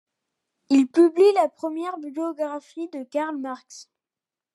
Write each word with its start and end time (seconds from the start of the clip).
Il 0.71 0.87
publie 0.87 1.31
la 1.35 1.47
première 1.47 1.99
biographie 1.99 2.87
de 2.89 3.03
Karl 3.03 3.37
Marx. 3.37 3.87